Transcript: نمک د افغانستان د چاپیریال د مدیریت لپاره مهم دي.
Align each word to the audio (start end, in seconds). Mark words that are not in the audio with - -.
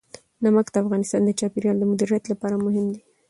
نمک 0.43 0.67
د 0.71 0.75
افغانستان 0.83 1.21
د 1.25 1.29
چاپیریال 1.39 1.77
د 1.79 1.83
مدیریت 1.91 2.23
لپاره 2.31 2.55
مهم 2.65 2.85
دي. 2.93 3.01